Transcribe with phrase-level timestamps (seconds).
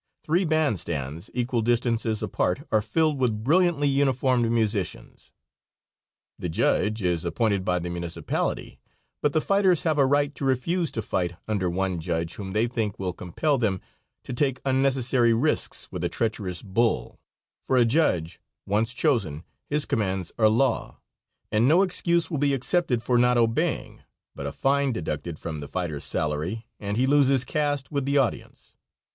[0.23, 5.31] Three band stands, equal distances apart, are filled with brilliantly uniformed musicians.
[6.39, 8.79] The judge is appointed by the municipality,
[9.21, 12.65] but the fighters have a right to refuse to fight under one judge whom they
[12.65, 13.79] think will compel them
[14.23, 17.19] to take unnecessary risks with a treacherous bull,
[17.61, 20.99] for a judge once chosen his commands are law,
[21.51, 24.01] and no excuse will be accepted for not obeying,
[24.33, 28.75] but a fine deducted from the fighter's salary, and he loses cast with the audience.